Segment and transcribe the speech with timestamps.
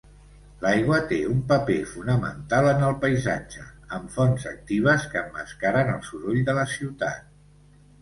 [0.61, 3.67] L'aigua té un paper fonamental en el paisatge,
[3.99, 7.35] amb fonts actives que emmascaren el soroll de la ciutat.